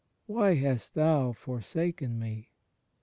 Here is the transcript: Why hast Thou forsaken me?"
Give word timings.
Why 0.25 0.55
hast 0.55 0.95
Thou 0.95 1.31
forsaken 1.31 2.17
me?" 2.17 2.49